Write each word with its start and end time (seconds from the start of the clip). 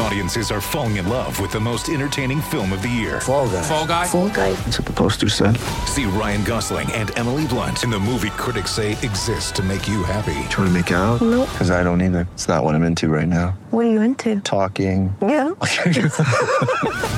Audiences 0.00 0.50
are 0.52 0.60
falling 0.60 0.96
in 0.96 1.08
love 1.08 1.40
with 1.40 1.50
the 1.50 1.58
most 1.60 1.88
entertaining 1.88 2.40
film 2.40 2.72
of 2.72 2.82
the 2.82 2.88
year. 2.88 3.20
Fall 3.20 3.48
guy. 3.48 3.62
Fall 3.62 3.86
guy. 3.86 4.06
Fall 4.06 4.28
guy. 4.28 4.52
That's 4.52 4.78
what 4.78 4.86
the 4.86 4.92
poster 4.92 5.28
said. 5.28 5.56
See 5.86 6.04
Ryan 6.04 6.44
Gosling 6.44 6.90
and 6.92 7.16
Emily 7.18 7.46
Blunt 7.46 7.82
in 7.82 7.90
the 7.90 7.98
movie 7.98 8.30
critics 8.30 8.70
say 8.70 8.92
exists 8.92 9.50
to 9.52 9.62
make 9.62 9.88
you 9.88 10.04
happy. 10.04 10.34
Trying 10.50 10.68
to 10.68 10.70
make 10.70 10.90
it 10.90 10.94
out? 10.94 11.20
Nope. 11.20 11.48
Because 11.50 11.70
I 11.70 11.82
don't 11.82 12.00
either. 12.00 12.28
It's 12.34 12.46
not 12.46 12.62
what 12.62 12.74
I'm 12.74 12.84
into 12.84 13.08
right 13.08 13.26
now. 13.28 13.58
What 13.70 13.86
are 13.86 13.90
you 13.90 14.00
into? 14.00 14.40
Talking. 14.40 15.14
Yeah. 15.20 15.52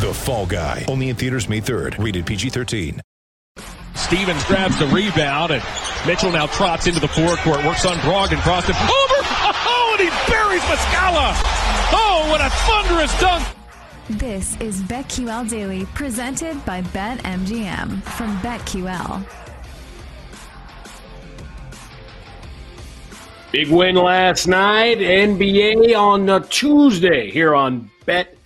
The 0.01 0.13
Fall 0.15 0.47
Guy. 0.47 0.87
Only 0.89 1.11
in 1.11 1.17
theaters 1.17 1.49
May 1.49 1.61
3rd. 1.61 2.03
Rated 2.03 2.25
PG-13. 2.25 3.01
Stevens 3.95 4.45
grabs 4.45 4.79
the 4.79 4.87
rebound, 4.87 5.51
and 5.53 5.63
Mitchell 6.07 6.33
now 6.33 6.47
trots 6.47 6.87
into 6.87 7.01
the 7.01 7.09
forecourt, 7.09 7.65
works 7.67 7.85
on 7.85 7.97
Brogdon, 7.99 8.41
crossed 8.41 8.71
it 8.71 8.77
oh, 8.79 9.10
and 10.51 10.61
buries 10.61 10.79
Muscala. 10.79 11.33
Oh, 11.93 12.27
what 12.29 12.41
a 12.41 12.51
thunderous 12.51 13.21
dunk! 13.21 13.47
This 14.09 14.61
is 14.61 14.83
BetQL 14.83 15.49
Daily, 15.49 15.87
presented 15.95 16.65
by 16.65 16.83
BetMGM 16.83 18.03
from 18.03 18.37
BetQL. 18.39 19.25
Big 23.53 23.69
win 23.69 23.97
last 23.97 24.47
night, 24.47 24.99
NBA 24.99 25.97
on 25.97 26.29
a 26.29 26.41
Tuesday 26.41 27.31
here 27.31 27.55
on 27.55 27.91
Bet 28.07 28.37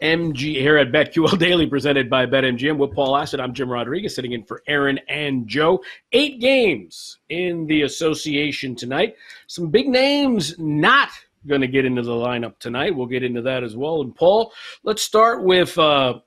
MG 0.00 0.54
here 0.54 0.76
at 0.76 0.92
BetQL 0.92 1.38
Daily, 1.38 1.66
presented 1.66 2.08
by 2.08 2.26
BetMGM 2.26 2.76
with 2.76 2.92
Paul 2.92 3.14
Assett. 3.14 3.40
I'm 3.40 3.52
Jim 3.52 3.68
Rodriguez, 3.68 4.14
sitting 4.14 4.32
in 4.32 4.44
for 4.44 4.62
Aaron 4.66 4.98
and 5.08 5.46
Joe. 5.48 5.82
Eight 6.12 6.40
games 6.40 7.18
in 7.28 7.66
the 7.66 7.82
association 7.82 8.74
tonight. 8.74 9.16
Some 9.46 9.68
big 9.68 9.88
names 9.88 10.58
not 10.58 11.10
going 11.46 11.60
to 11.60 11.68
get 11.68 11.84
into 11.84 12.02
the 12.02 12.12
lineup 12.12 12.58
tonight. 12.58 12.94
We'll 12.94 13.06
get 13.06 13.22
into 13.22 13.42
that 13.42 13.64
as 13.64 13.76
well. 13.76 14.02
And 14.02 14.14
Paul, 14.14 14.52
let's 14.84 15.02
start 15.02 15.44
with 15.44 15.76
uh, 15.78 16.20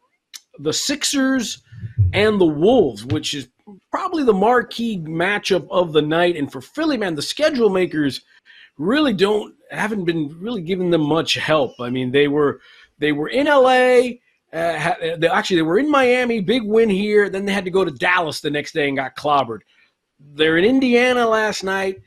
the 0.60 0.74
Sixers 0.74 1.62
and 2.14 2.40
the 2.40 2.46
Wolves, 2.46 3.06
which 3.06 3.34
is 3.34 3.50
probably 3.92 4.24
the 4.24 4.34
marquee 4.34 5.00
matchup 5.00 5.68
of 5.70 5.94
the 5.94 6.02
night. 6.02 6.36
And 6.36 6.52
for 6.52 6.62
Philly, 6.62 6.98
man, 6.98 7.16
the 7.16 7.22
schedule 7.22 7.70
makers 7.70 8.22
really 8.78 9.14
don't 9.14 9.54
haven't 9.72 10.06
been 10.06 10.36
really 10.40 10.62
giving 10.62 10.90
them 10.90 11.02
much 11.02 11.36
help. 11.36 11.74
I 11.80 11.90
mean, 11.90 12.12
they 12.12 12.28
were 12.28 12.60
they 13.00 13.12
were 13.12 13.30
in 13.30 13.48
LA. 13.48 14.18
Uh, 14.52 15.16
they, 15.18 15.28
actually, 15.28 15.56
they 15.56 15.64
were 15.64 15.80
in 15.80 15.90
Miami, 15.90 16.40
big 16.40 16.64
win 16.64 16.90
here. 16.90 17.28
Then 17.28 17.46
they 17.46 17.54
had 17.54 17.66
to 17.66 17.72
go 17.72 17.84
to 17.84 17.92
Dallas 17.92 18.40
the 18.40 18.52
next 18.52 18.74
day 18.74 18.88
and 18.88 18.96
got 18.96 19.16
clobbered. 19.16 19.62
They're 20.20 20.58
in 20.58 20.66
Indiana 20.66 21.28
last 21.28 21.64
night, 21.64 22.02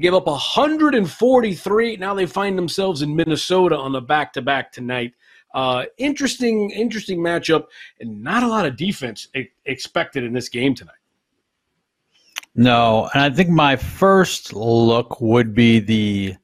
give 0.00 0.14
up 0.14 0.26
143. 0.26 1.96
Now 1.96 2.14
they 2.14 2.26
find 2.26 2.56
themselves 2.56 3.02
in 3.02 3.14
Minnesota 3.14 3.76
on 3.76 3.92
the 3.92 4.00
back 4.00 4.32
to 4.34 4.42
back 4.42 4.72
tonight. 4.72 5.12
Uh, 5.54 5.84
interesting, 5.98 6.70
interesting 6.70 7.18
matchup, 7.18 7.66
and 8.00 8.22
not 8.22 8.42
a 8.42 8.48
lot 8.48 8.64
of 8.64 8.76
defense 8.76 9.28
expected 9.66 10.24
in 10.24 10.32
this 10.32 10.48
game 10.48 10.74
tonight. 10.74 10.94
No, 12.54 13.08
and 13.14 13.22
I 13.22 13.30
think 13.30 13.48
my 13.48 13.76
first 13.76 14.52
look 14.52 15.20
would 15.20 15.54
be 15.54 15.80
the 15.80 16.36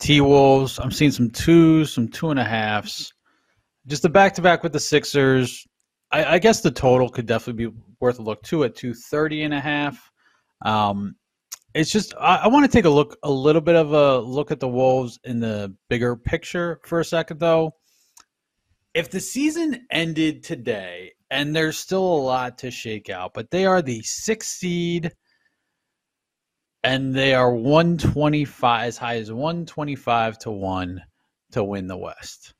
T 0.00 0.20
Wolves. 0.20 0.78
I'm 0.78 0.90
seeing 0.90 1.12
some 1.12 1.30
twos, 1.30 1.92
some 1.92 2.08
two 2.08 2.30
and 2.30 2.40
a 2.40 2.44
halves. 2.44 3.12
Just 3.86 4.02
the 4.02 4.08
back 4.08 4.34
to 4.34 4.42
back 4.42 4.62
with 4.62 4.72
the 4.72 4.80
Sixers. 4.80 5.66
I, 6.10 6.34
I, 6.34 6.38
guess 6.38 6.60
the 6.60 6.70
total 6.70 7.08
could 7.08 7.26
definitely 7.26 7.66
be 7.66 7.76
worth 8.00 8.18
a 8.18 8.22
look 8.22 8.42
too 8.42 8.64
at 8.64 8.74
230 8.74 9.42
and 9.42 9.54
a 9.54 9.60
half. 9.60 10.10
Um, 10.64 11.16
it's 11.74 11.90
just 11.90 12.14
I, 12.18 12.36
I 12.36 12.48
want 12.48 12.64
to 12.64 12.70
take 12.70 12.84
a 12.84 12.90
look, 12.90 13.18
a 13.22 13.30
little 13.30 13.60
bit 13.60 13.74
of 13.74 13.92
a 13.92 14.18
look 14.20 14.50
at 14.50 14.60
the 14.60 14.68
Wolves 14.68 15.18
in 15.24 15.40
the 15.40 15.74
bigger 15.88 16.16
picture 16.16 16.80
for 16.84 17.00
a 17.00 17.04
second, 17.04 17.40
though. 17.40 17.74
If 18.94 19.10
the 19.10 19.20
season 19.20 19.86
ended 19.90 20.44
today, 20.44 21.12
and 21.30 21.54
there's 21.54 21.76
still 21.76 22.04
a 22.04 22.22
lot 22.22 22.58
to 22.58 22.70
shake 22.70 23.10
out, 23.10 23.34
but 23.34 23.50
they 23.50 23.66
are 23.66 23.82
the 23.82 24.02
sixth 24.02 24.50
seed 24.50 25.12
and 26.84 27.14
they 27.14 27.34
are 27.34 27.52
125 27.52 28.86
as 28.86 28.96
high 28.96 29.16
as 29.16 29.32
125 29.32 30.38
to 30.38 30.50
1 30.50 31.02
to 31.52 31.64
win 31.64 31.88
the 31.88 31.96
west. 31.96 32.54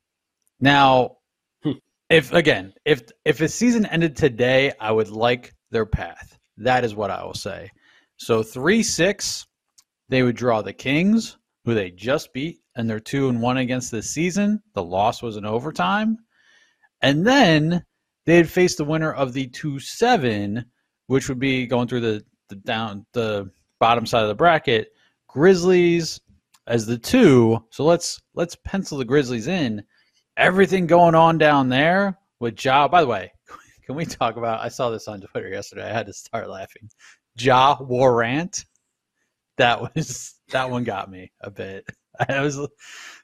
Now 0.59 1.17
hmm. 1.63 1.73
if 2.09 2.33
again 2.33 2.73
if 2.83 3.03
if 3.23 3.39
a 3.39 3.47
season 3.47 3.85
ended 3.85 4.15
today 4.17 4.73
i 4.79 4.91
would 4.91 5.09
like 5.09 5.53
their 5.71 5.85
path. 5.85 6.37
That 6.57 6.83
is 6.83 6.95
what 6.95 7.11
i 7.11 7.23
will 7.23 7.33
say 7.33 7.69
so 8.17 8.41
3-6 8.41 9.45
they 10.09 10.23
would 10.23 10.35
draw 10.35 10.61
the 10.61 10.73
kings 10.73 11.37
who 11.65 11.73
they 11.73 11.91
just 11.91 12.33
beat 12.33 12.59
and 12.75 12.89
they're 12.89 12.99
2 12.99 13.29
and 13.29 13.41
1 13.41 13.57
against 13.57 13.91
this 13.91 14.09
season 14.09 14.61
the 14.73 14.83
loss 14.83 15.21
was 15.21 15.37
in 15.37 15.45
overtime 15.45 16.17
and 17.01 17.25
then 17.25 17.83
they'd 18.25 18.49
face 18.49 18.75
the 18.75 18.85
winner 18.85 19.11
of 19.13 19.33
the 19.33 19.47
2-7 19.49 20.63
which 21.07 21.29
would 21.29 21.39
be 21.39 21.67
going 21.67 21.87
through 21.87 22.01
the 22.01 22.23
the 22.49 22.55
down 22.55 23.05
the 23.13 23.49
bottom 23.79 24.05
side 24.05 24.23
of 24.23 24.27
the 24.27 24.35
bracket. 24.35 24.89
Grizzlies 25.27 26.19
as 26.67 26.85
the 26.85 26.97
two. 26.97 27.63
So 27.71 27.83
let's 27.83 28.21
let's 28.33 28.57
pencil 28.63 28.97
the 28.97 29.05
Grizzlies 29.05 29.47
in. 29.47 29.83
Everything 30.37 30.87
going 30.87 31.15
on 31.15 31.37
down 31.37 31.69
there 31.69 32.17
with 32.39 32.63
Ja. 32.63 32.87
By 32.87 33.01
the 33.01 33.07
way, 33.07 33.31
can 33.85 33.95
we 33.95 34.05
talk 34.05 34.37
about? 34.37 34.61
I 34.61 34.69
saw 34.69 34.89
this 34.89 35.07
on 35.07 35.21
Twitter 35.21 35.49
yesterday. 35.49 35.89
I 35.89 35.93
had 35.93 36.07
to 36.07 36.13
start 36.13 36.49
laughing. 36.49 36.89
Ja 37.37 37.77
Warrant. 37.79 38.65
That 39.57 39.95
was 39.95 40.35
that 40.49 40.69
one 40.69 40.83
got 40.83 41.09
me 41.09 41.31
a 41.41 41.49
bit. 41.49 41.85
I 42.29 42.41
was 42.41 42.57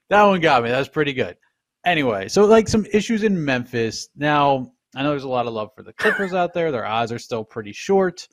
that 0.10 0.24
one 0.24 0.42
got 0.42 0.64
me. 0.64 0.70
That 0.70 0.80
was 0.80 0.90
pretty 0.90 1.14
good. 1.14 1.38
Anyway, 1.86 2.28
so 2.28 2.46
like 2.46 2.68
some 2.68 2.86
issues 2.92 3.24
in 3.24 3.44
Memphis. 3.44 4.10
Now 4.16 4.72
I 4.96 5.04
know 5.04 5.10
there's 5.10 5.24
a 5.24 5.30
lot 5.30 5.48
of 5.48 5.54
love 5.54 5.70
for 5.76 5.84
the 5.84 5.94
Clippers 5.94 6.34
out 6.34 6.54
there. 6.54 6.72
Their 6.72 6.86
odds 6.86 7.12
are 7.12 7.20
still 7.20 7.44
pretty 7.44 7.74
short, 7.74 8.28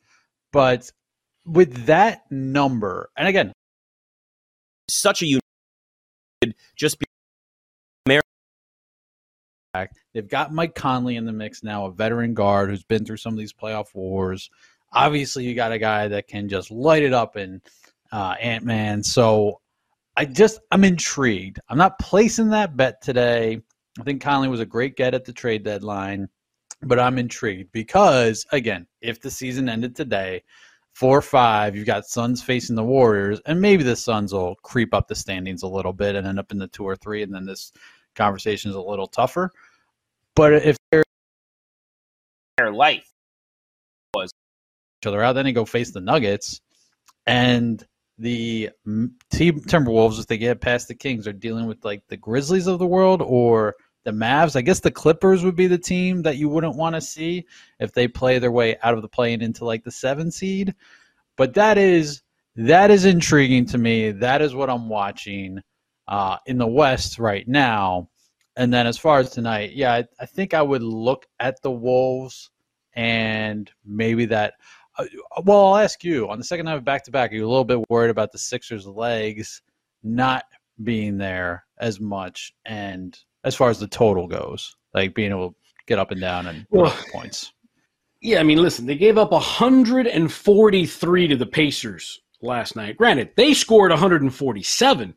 but 0.53 0.91
with 1.47 1.87
that 1.87 2.23
number, 2.31 3.11
and 3.17 3.29
again, 3.29 3.53
such 4.89 5.23
a 5.23 5.27
unique 5.27 5.43
just 6.77 6.99
be 6.99 7.07
They've 10.15 10.29
got 10.29 10.53
Mike 10.53 10.75
Conley 10.75 11.17
in 11.17 11.27
the 11.27 11.33
mix 11.33 11.63
now, 11.63 11.87
a 11.87 11.93
veteran 11.93 12.35
guard 12.35 12.71
who's 12.71 12.83
been 12.83 13.05
through 13.05 13.19
some 13.19 13.35
of 13.35 13.39
these 13.39 13.53
playoff 13.53 13.95
wars. 13.95 14.51
Obviously, 14.93 15.45
you 15.45 15.55
got 15.55 15.73
a 15.73 15.79
guy 15.79 16.09
that 16.09 16.29
can 16.29 16.49
just 16.49 16.71
light 16.71 17.03
it 17.03 17.13
up 17.13 17.37
in 17.37 17.61
uh, 18.13 18.35
Ant 18.41 18.65
Man. 18.65 19.03
So 19.03 19.61
I 20.17 20.25
just 20.25 20.61
I'm 20.71 20.85
intrigued. 20.85 21.61
I'm 21.69 21.79
not 21.79 21.99
placing 21.99 22.51
that 22.51 22.77
bet 22.77 23.01
today. 23.03 23.61
I 24.01 24.03
think 24.03 24.23
Conley 24.23 24.49
was 24.49 24.61
a 24.61 24.67
great 24.67 24.97
get 24.97 25.15
at 25.15 25.25
the 25.25 25.33
trade 25.33 25.65
deadline, 25.65 26.29
but 26.83 26.99
I'm 26.99 27.19
intrigued 27.19 27.73
because 27.73 28.47
again, 28.53 28.87
if 29.01 29.21
the 29.21 29.31
season 29.31 29.69
ended 29.69 29.95
today, 29.95 30.43
four 30.93 31.19
or 31.19 31.23
five, 31.23 31.77
you've 31.77 31.87
got 31.87 32.07
Suns 32.07 32.43
facing 32.43 32.75
the 32.75 32.83
Warriors, 32.83 33.41
and 33.47 33.61
maybe 33.61 33.85
the 33.85 33.95
Suns 33.95 34.33
will 34.33 34.57
creep 34.57 34.93
up 34.93 35.07
the 35.07 35.15
standings 35.15 35.63
a 35.63 35.69
little 35.69 35.93
bit 35.93 36.17
and 36.17 36.27
end 36.27 36.41
up 36.41 36.51
in 36.51 36.59
the 36.59 36.69
two 36.69 36.85
or 36.85 36.97
three, 36.97 37.23
and 37.23 37.33
then 37.33 37.45
this 37.45 37.73
conversation 38.17 38.71
is 38.71 38.77
a 38.77 38.81
little 38.81 39.07
tougher. 39.07 39.53
But 40.35 40.55
if 40.55 40.77
they're 40.91 41.05
their 42.57 42.73
life 42.73 43.09
each 45.01 45.07
other 45.07 45.23
out, 45.23 45.35
then 45.35 45.45
they 45.45 45.53
go 45.53 45.65
face 45.65 45.91
the 45.91 46.01
Nuggets, 46.01 46.61
and 47.27 47.85
the 48.19 48.71
team 49.31 49.61
Timberwolves, 49.61 50.19
if 50.19 50.27
they 50.27 50.39
get 50.39 50.61
past 50.61 50.89
the 50.89 50.95
Kings, 50.95 51.27
are 51.27 51.33
dealing 51.33 51.67
with 51.67 51.85
like 51.85 52.03
the 52.09 52.17
Grizzlies 52.17 52.67
of 52.67 52.79
the 52.79 52.87
world 52.87 53.23
or 53.23 53.77
the 54.05 54.11
Mavs. 54.11 54.57
I 54.57 54.63
guess 54.63 54.81
the 54.81 54.91
Clippers 54.91 55.45
would 55.45 55.55
be 55.55 55.69
the 55.69 55.79
team 55.79 56.23
that 56.23 56.37
you 56.37 56.49
wouldn't 56.49 56.77
want 56.77 56.97
to 56.97 57.01
see 57.01 57.47
if 57.79 57.93
they 57.93 58.09
play 58.09 58.39
their 58.39 58.51
way 58.51 58.77
out 58.83 58.95
of 58.95 59.03
the 59.03 59.09
play 59.09 59.33
and 59.33 59.43
into 59.43 59.65
like 59.65 59.85
the 59.85 59.91
seven 59.91 60.31
seed. 60.31 60.75
But 61.37 61.55
that 61.55 61.79
is 61.79 62.23
that 62.57 62.91
is 62.91 63.05
intriguing 63.05 63.67
to 63.67 63.79
me. 63.79 64.11
That 64.11 64.43
is 64.43 64.55
what 64.55 64.69
I'm 64.69 64.89
watching 64.89 65.61
uh, 66.09 66.39
in 66.47 66.59
the 66.59 66.67
West 66.67 67.19
right 67.21 67.47
now. 67.47 68.09
And 68.57 68.73
then 68.73 68.89
as 68.89 68.99
far 68.99 69.21
as 69.21 69.31
tonight, 69.31 69.75
yeah, 69.75 69.93
I, 69.93 70.05
I 70.19 70.27
think 70.27 70.55
I 70.55 70.63
would 70.63 70.83
look 70.83 71.27
at 71.39 71.63
the 71.63 71.71
Wolves 71.71 72.51
and 72.95 73.71
maybe 73.85 74.27
that. 74.27 74.55
Uh, 74.99 75.05
well, 75.45 75.67
I'll 75.67 75.77
ask 75.77 76.03
you 76.03 76.29
on 76.29 76.39
the 76.39 76.45
second 76.45 76.67
night 76.67 76.77
of 76.77 76.85
back 76.85 77.05
to 77.05 77.11
back. 77.11 77.33
Are 77.33 77.37
you 77.37 77.47
a 77.47 77.49
little 77.49 77.65
bit 77.65 77.89
worried 77.89 78.11
about 78.11 78.33
the 78.33 78.39
Sixers' 78.39 78.87
legs 78.87 79.63
not 80.03 80.45
being 80.83 81.19
there 81.19 81.65
as 81.79 82.01
much, 82.01 82.53
and 82.67 83.17
as 83.45 83.55
far 83.55 83.71
as 83.71 83.79
the 83.79 83.87
total 83.87 84.27
goes, 84.27 84.77
like 84.95 85.15
being 85.15 85.31
able 85.31 85.51
to 85.51 85.57
get 85.87 85.99
up 85.99 86.11
and 86.11 86.21
down 86.21 86.47
and 86.47 86.67
well, 86.71 86.97
points? 87.13 87.53
Yeah, 88.21 88.41
I 88.41 88.43
mean, 88.43 88.61
listen, 88.61 88.87
they 88.87 88.97
gave 88.97 89.17
up 89.17 89.31
143 89.31 91.29
to 91.29 91.37
the 91.37 91.47
Pacers 91.47 92.21
last 92.43 92.75
night. 92.75 92.97
Granted, 92.97 93.31
they 93.37 93.55
scored 93.55 93.91
147, 93.91 95.15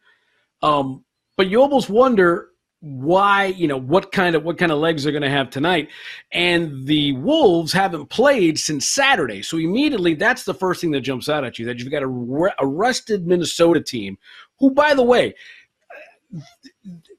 um, 0.61 1.03
but 1.35 1.47
you 1.47 1.61
almost 1.61 1.89
wonder 1.89 2.50
why 2.81 3.45
you 3.45 3.67
know 3.67 3.77
what 3.77 4.11
kind 4.11 4.35
of 4.35 4.43
what 4.43 4.57
kind 4.57 4.71
of 4.71 4.79
legs 4.79 5.03
they're 5.03 5.11
going 5.11 5.21
to 5.21 5.29
have 5.29 5.51
tonight 5.51 5.87
and 6.31 6.87
the 6.87 7.13
wolves 7.13 7.71
haven't 7.71 8.07
played 8.07 8.57
since 8.57 8.87
saturday 8.87 9.43
so 9.43 9.57
immediately 9.57 10.15
that's 10.15 10.45
the 10.45 10.53
first 10.53 10.81
thing 10.81 10.89
that 10.89 11.01
jumps 11.01 11.29
out 11.29 11.43
at 11.43 11.59
you 11.59 11.65
that 11.65 11.77
you've 11.77 11.91
got 11.91 12.01
a, 12.01 12.07
re- 12.07 12.53
a 12.57 12.65
rested 12.65 13.27
minnesota 13.27 13.79
team 13.79 14.17
who 14.59 14.71
by 14.71 14.95
the 14.95 15.03
way 15.03 15.31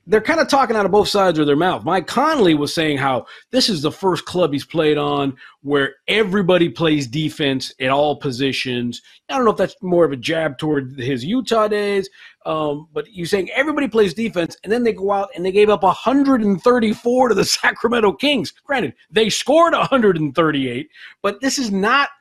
they're 0.06 0.20
kind 0.20 0.41
of 0.41 0.49
talking 0.49 0.75
out 0.75 0.85
of 0.85 0.91
both 0.91 1.09
sides 1.09 1.38
of 1.38 1.47
their 1.47 1.56
mouth. 1.56 1.85
Mike 1.85 2.06
Conley 2.06 2.55
was 2.55 2.75
saying 2.75 2.99
how 2.99 3.26
this 3.50 3.69
is 3.69 3.82
the 3.82 3.93
first 3.93 4.25
club 4.25 4.53
he's 4.53 4.64
played 4.64 4.99
on 4.99 5.37
where 5.62 5.94
everybody 6.09 6.69
plays 6.69 7.06
defense 7.06 7.73
at 7.81 7.91
all 7.91 8.17
positions. 8.17 9.00
I 9.29 9.37
don't 9.37 9.44
know 9.44 9.53
if 9.53 9.56
that's 9.56 9.76
more 9.81 10.05
of 10.05 10.12
a 10.12 10.17
jab 10.17 10.59
toward 10.59 10.99
his 10.99 11.25
Utah 11.25 11.69
days, 11.69 12.11
um, 12.47 12.89
but 12.93 13.12
you're 13.12 13.27
saying 13.27 13.50
everybody 13.50 13.89
plays 13.89 14.15
defense, 14.15 14.56
and 14.65 14.73
then 14.73 14.83
they 14.83 14.93
go 14.93 15.12
out 15.12 15.31
and 15.35 15.44
they 15.44 15.53
gave 15.53 15.71
up 15.71 15.83
134 15.83 17.29
to 17.29 17.35
the 17.35 17.44
Sacramento 17.44 18.12
Kings. 18.12 18.53
Granted, 18.65 18.94
they 19.11 19.29
scored 19.29 19.73
138, 19.75 20.91
but 21.23 21.41
this 21.41 21.59
is 21.59 21.71
not– 21.71 22.09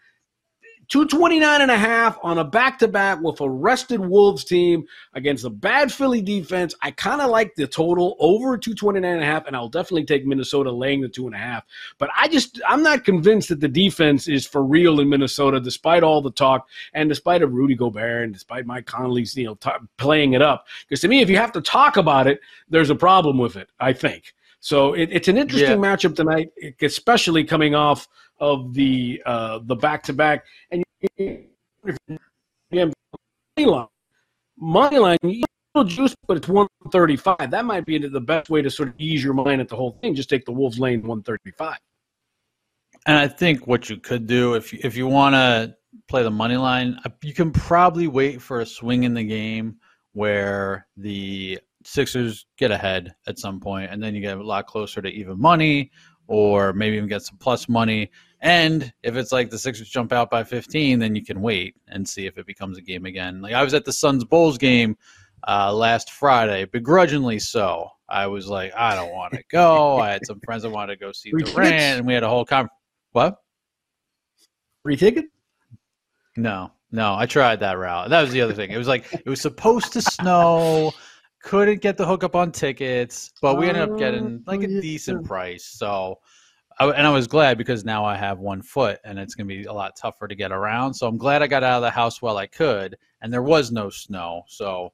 229 0.92 1.62
and 1.62 1.72
a 1.72 1.78
half 1.78 2.20
on 2.22 2.38
a 2.38 2.44
back 2.44 2.78
to 2.78 2.86
back 2.86 3.22
with 3.22 3.40
a 3.40 3.50
rested 3.50 4.02
Wolves 4.02 4.44
team 4.44 4.84
against 5.14 5.46
a 5.46 5.50
bad 5.50 5.90
Philly 5.90 6.22
defense. 6.22 6.76
I 6.82 6.92
kind 6.92 7.22
of 7.22 7.30
like 7.30 7.56
the 7.56 7.66
total 7.66 8.18
over 8.20 8.58
229 8.58 9.10
and 9.10 9.24
a 9.24 9.26
half, 9.26 9.48
and 9.48 9.56
I'll 9.56 9.70
definitely 9.70 10.04
take 10.04 10.26
Minnesota 10.26 10.70
laying 10.70 11.00
the 11.00 11.08
two 11.08 11.28
and 11.28 11.34
a 11.34 11.38
half. 11.38 11.64
But 11.98 12.10
I 12.14 12.28
just, 12.28 12.60
I'm 12.68 12.84
not 12.84 13.06
convinced 13.06 13.48
that 13.50 13.62
the 13.62 13.70
defense 13.70 14.28
is 14.28 14.46
for 14.46 14.66
real 14.66 15.00
in 15.00 15.08
Minnesota, 15.08 15.62
despite 15.62 16.04
all 16.04 16.22
the 16.22 16.30
talk 16.30 16.68
and 16.94 17.08
despite 17.08 17.42
of 17.42 17.54
Rudy 17.54 17.76
Gobert 17.76 18.26
and 18.26 18.34
despite 18.34 18.66
Mike 18.66 18.86
Conley's, 18.86 19.34
you 19.38 19.46
know, 19.46 19.56
t- 19.56 19.70
playing 19.98 20.34
it 20.34 20.42
up. 20.42 20.68
Because 20.90 21.00
to 21.02 21.08
me, 21.08 21.22
if 21.22 21.30
you 21.30 21.38
have 21.38 21.54
to 21.54 21.62
talk 21.62 21.96
about 21.96 22.28
it, 22.28 22.42
there's 22.70 22.90
a 22.90 22.96
problem 22.96 23.38
with 23.38 23.56
it, 23.56 23.70
I 23.80 23.94
think. 23.94 24.34
So 24.60 24.94
it, 24.94 25.08
it's 25.10 25.30
an 25.30 25.38
interesting 25.38 25.82
yeah. 25.82 25.96
matchup 25.96 26.18
tonight, 26.18 26.52
especially 26.82 27.46
coming 27.46 27.76
off 27.76 28.10
of 28.42 28.74
the 28.74 29.22
uh, 29.26 29.60
the 29.64 29.76
back 29.76 30.04
to 30.04 30.14
back 30.14 30.44
and 30.72 30.84
money 31.08 31.46
line, 33.58 33.88
money 34.58 35.00
line, 35.00 35.18
you 35.24 35.46
juice, 35.86 36.14
but 36.28 36.36
it's 36.36 36.50
one 36.50 36.68
thirty 36.92 37.16
five. 37.16 37.50
That 37.50 37.64
might 37.64 37.86
be 37.86 37.98
the 37.98 38.20
best 38.20 38.50
way 38.50 38.62
to 38.62 38.70
sort 38.70 38.90
of 38.90 38.96
ease 38.98 39.24
your 39.24 39.34
mind 39.34 39.62
at 39.62 39.70
the 39.70 39.78
whole 39.78 39.98
thing. 40.02 40.16
Just 40.16 40.30
take 40.30 40.44
the 40.44 40.52
Wolves 40.52 40.80
lane 40.80 41.02
one 41.04 41.24
thirty 41.24 41.52
five. 41.58 41.78
And 43.08 43.18
I 43.18 43.28
think 43.28 43.68
what 43.68 43.90
you 43.90 43.98
could 43.98 44.28
do 44.28 44.56
if 44.56 44.74
you, 44.74 44.80
if 44.84 44.98
you 44.98 45.08
want 45.08 45.34
to 45.34 45.76
play 46.08 46.24
the 46.24 46.30
money 46.30 46.58
line, 46.58 47.00
uh, 47.06 47.10
you 47.24 47.34
can 47.34 47.52
probably 47.52 48.08
wait 48.08 48.42
for 48.42 48.60
a 48.60 48.66
swing 48.66 49.04
in 49.06 49.14
the 49.14 49.24
game 49.24 49.78
where 50.14 50.88
the 50.98 51.60
Sixers 51.84 52.46
get 52.58 52.70
ahead 52.70 53.16
at 53.26 53.40
some 53.40 53.60
point, 53.60 53.92
and 53.92 54.04
then 54.04 54.14
you 54.14 54.22
get 54.22 54.38
a 54.38 54.44
lot 54.44 54.68
closer 54.68 55.02
to 55.02 55.10
even 55.10 55.40
money, 55.40 55.90
or 56.28 56.74
maybe 56.74 56.98
even 56.98 57.10
get 57.10 57.24
some 57.24 57.38
plus 57.38 57.68
money. 57.68 58.12
And 58.42 58.92
if 59.04 59.16
it's 59.16 59.32
like 59.32 59.52
the 59.52 59.60
Sixers 59.60 59.88
jump 59.88 60.12
out 60.12 60.32
by 60.32 60.44
15, 60.44 60.98
then 60.98 61.16
you 61.16 61.24
can 61.24 61.42
wait 61.42 61.76
and 61.88 62.08
see 62.08 62.26
if 62.26 62.40
it 62.40 62.48
becomes 62.48 62.78
a 62.78 62.82
game 62.82 63.06
again. 63.06 63.42
Like 63.42 63.54
I 63.54 63.64
was 63.64 63.76
at 63.76 63.86
the 63.86 63.94
Suns 63.94 64.24
Bulls 64.24 64.58
game 64.58 64.98
uh, 65.48 65.72
last 65.74 66.12
Friday, 66.12 66.66
begrudgingly 66.66 67.38
so. 67.38 67.90
I 68.10 68.28
was 68.28 68.48
like, 68.48 68.74
I 68.76 68.96
don't 68.96 69.14
want 69.14 69.34
to 69.34 69.44
go. 69.52 70.00
I 70.00 70.10
had 70.10 70.26
some 70.26 70.40
friends 70.40 70.64
that 70.64 70.72
wanted 70.72 71.00
to 71.00 71.06
go 71.06 71.12
see 71.12 71.30
Free 71.30 71.44
Durant, 71.44 71.70
tickets? 71.70 71.84
and 71.84 72.08
we 72.08 72.14
had 72.14 72.24
a 72.24 72.30
whole 72.30 72.46
conversation. 72.46 72.76
What? 73.12 73.38
Free 74.84 74.96
ticket? 74.96 75.26
No, 76.36 76.72
no. 76.92 77.14
I 77.14 77.28
tried 77.28 77.60
that 77.60 77.78
route. 77.78 78.10
That 78.10 78.22
was 78.22 78.32
the 78.32 78.42
other 78.42 78.54
thing. 78.54 78.72
It 78.72 78.78
was 78.78 78.88
like 78.88 79.06
it 79.14 79.30
was 79.30 79.42
supposed 79.42 79.94
to 79.94 80.02
snow. 80.02 80.94
Couldn't 81.44 81.82
get 81.82 81.98
the 81.98 82.06
hookup 82.06 82.36
on 82.36 82.52
tickets, 82.52 83.32
but 83.42 83.58
we 83.58 83.68
ended 83.68 83.90
up 83.90 83.98
getting 83.98 84.44
like 84.46 84.62
a 84.62 84.78
oh, 84.78 84.82
decent 84.82 85.26
price. 85.26 85.66
So 85.66 86.20
I, 86.82 86.90
and 86.90 87.06
I 87.06 87.12
was 87.12 87.28
glad 87.28 87.60
because 87.60 87.86
now 87.86 88.04
I 88.04 88.16
have 88.16 88.40
one 88.40 88.64
foot 88.64 89.00
and 89.04 89.20
it's 89.20 89.36
going 89.36 89.48
to 89.48 89.56
be 89.56 89.66
a 89.66 89.74
lot 89.74 89.96
tougher 89.96 90.28
to 90.28 90.34
get 90.34 90.52
around. 90.52 90.96
So 90.96 91.06
I'm 91.06 91.18
glad 91.18 91.44
I 91.44 91.48
got 91.48 91.64
out 91.64 91.76
of 91.76 91.84
the 91.84 91.92
house 91.92 92.24
while 92.24 92.38
I 92.38 92.48
could, 92.48 92.98
and 93.22 93.32
there 93.32 93.44
was 93.44 93.72
no 93.72 93.92
snow, 93.92 94.42
so 94.48 94.92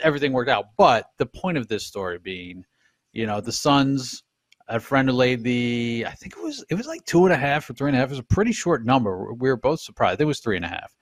everything 0.00 0.32
worked 0.32 0.48
out. 0.48 0.66
But 0.76 1.06
the 1.16 1.26
point 1.26 1.58
of 1.58 1.66
this 1.66 1.84
story 1.84 2.20
being, 2.20 2.64
you 3.12 3.26
know, 3.26 3.40
the 3.40 3.52
Suns. 3.52 4.22
A 4.70 4.78
friend 4.78 5.08
who 5.08 5.14
laid 5.14 5.42
the, 5.44 6.04
I 6.06 6.10
think 6.10 6.34
it 6.36 6.42
was 6.42 6.62
it 6.68 6.74
was 6.74 6.86
like 6.86 7.02
two 7.06 7.24
and 7.24 7.32
a 7.32 7.38
half 7.38 7.70
or 7.70 7.72
three 7.72 7.88
and 7.88 7.96
a 7.96 7.98
half. 7.98 8.10
It 8.10 8.10
was 8.10 8.18
a 8.18 8.34
pretty 8.34 8.52
short 8.52 8.84
number. 8.84 9.32
We 9.32 9.48
were 9.48 9.56
both 9.56 9.80
surprised. 9.80 10.20
It 10.20 10.26
was 10.26 10.40
three 10.40 10.56
and 10.56 10.64
a 10.66 10.68
half, 10.68 10.94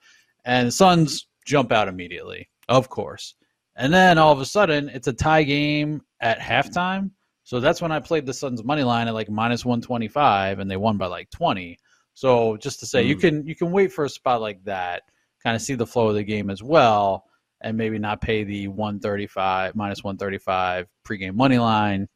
and 0.45 0.69
the 0.69 0.71
Suns 0.71 1.27
jump 1.45 1.73
out 1.73 1.89
immediately, 1.89 2.47
of 2.69 2.87
course. 2.87 3.35
And 3.75 3.93
then 3.93 4.17
all 4.17 4.31
of 4.31 4.39
a 4.39 4.45
sudden, 4.45 4.87
it's 4.87 5.09
a 5.09 5.13
tie 5.13 5.43
game 5.43 6.01
at 6.21 6.39
halftime 6.39 7.11
so 7.47 7.61
that's 7.61 7.81
when 7.81 7.93
I 7.93 8.01
played 8.01 8.25
the 8.25 8.33
Suns 8.33 8.61
money 8.61 8.83
line 8.83 9.07
at 9.07 9.13
like 9.13 9.29
minus 9.29 9.63
125 9.63 10.59
and 10.59 10.69
they 10.69 10.75
won 10.75 10.97
by 10.97 11.05
like 11.05 11.29
20. 11.29 11.79
So 12.13 12.57
just 12.57 12.81
to 12.81 12.85
say 12.85 13.05
mm. 13.05 13.07
you 13.07 13.15
can 13.15 13.47
you 13.47 13.55
can 13.55 13.71
wait 13.71 13.93
for 13.93 14.03
a 14.03 14.09
spot 14.09 14.41
like 14.41 14.61
that, 14.65 15.03
kind 15.41 15.55
of 15.55 15.61
see 15.61 15.75
the 15.75 15.87
flow 15.87 16.09
of 16.09 16.15
the 16.15 16.25
game 16.25 16.49
as 16.49 16.61
well 16.61 17.23
and 17.61 17.77
maybe 17.77 17.99
not 17.99 18.19
pay 18.19 18.43
the 18.43 18.67
135 18.67 19.77
minus 19.77 20.03
135 20.03 20.87
pregame 21.07 21.35
money 21.35 21.57
line 21.57 22.09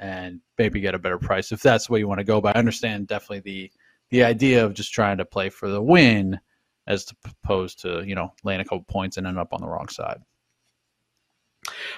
and 0.00 0.40
maybe 0.58 0.80
get 0.80 0.94
a 0.94 0.98
better 0.98 1.18
price 1.18 1.50
if 1.50 1.62
that's 1.62 1.86
the 1.86 1.92
way 1.94 2.00
you 2.00 2.06
want 2.06 2.18
to 2.18 2.24
go. 2.24 2.42
But 2.42 2.54
I 2.54 2.58
understand 2.58 3.06
definitely 3.06 3.40
the 3.40 3.72
the 4.10 4.22
idea 4.22 4.66
of 4.66 4.74
just 4.74 4.92
trying 4.92 5.16
to 5.16 5.24
play 5.24 5.48
for 5.48 5.70
the 5.70 5.80
win 5.80 6.38
as 6.86 7.10
opposed 7.42 7.80
to, 7.80 8.04
you 8.06 8.14
know, 8.14 8.34
laying 8.44 8.60
a 8.60 8.64
couple 8.64 8.84
points 8.86 9.16
and 9.16 9.26
end 9.26 9.38
up 9.38 9.54
on 9.54 9.62
the 9.62 9.66
wrong 9.66 9.88
side. 9.88 10.18